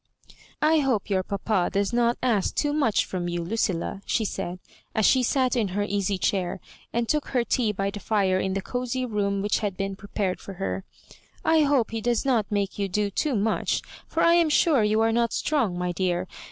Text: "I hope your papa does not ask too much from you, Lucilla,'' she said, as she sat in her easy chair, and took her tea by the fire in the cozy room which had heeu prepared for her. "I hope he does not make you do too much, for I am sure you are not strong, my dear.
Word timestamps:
"I 0.63 0.79
hope 0.79 1.11
your 1.11 1.21
papa 1.21 1.69
does 1.71 1.93
not 1.93 2.17
ask 2.23 2.55
too 2.55 2.73
much 2.73 3.05
from 3.05 3.29
you, 3.29 3.43
Lucilla,'' 3.43 4.01
she 4.07 4.25
said, 4.25 4.57
as 4.95 5.05
she 5.05 5.21
sat 5.21 5.55
in 5.55 5.67
her 5.77 5.83
easy 5.83 6.17
chair, 6.17 6.59
and 6.91 7.07
took 7.07 7.27
her 7.27 7.43
tea 7.43 7.71
by 7.71 7.91
the 7.91 7.99
fire 7.99 8.39
in 8.39 8.53
the 8.55 8.63
cozy 8.63 9.05
room 9.05 9.43
which 9.43 9.59
had 9.59 9.77
heeu 9.77 9.95
prepared 9.95 10.39
for 10.39 10.53
her. 10.53 10.85
"I 11.45 11.61
hope 11.61 11.91
he 11.91 12.01
does 12.01 12.25
not 12.25 12.51
make 12.51 12.79
you 12.79 12.89
do 12.89 13.11
too 13.11 13.35
much, 13.35 13.83
for 14.07 14.23
I 14.23 14.33
am 14.33 14.49
sure 14.49 14.83
you 14.83 15.01
are 15.01 15.11
not 15.11 15.33
strong, 15.33 15.77
my 15.77 15.91
dear. 15.91 16.27